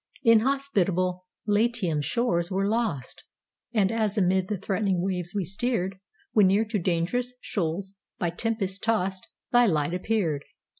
[0.23, 3.23] Inhospitable Latium's shores were lost,
[3.71, 5.99] And, as amid the threatening waves we steered,
[6.31, 10.41] When near to dangerous shoals, by tempests tost, Thy light appeared.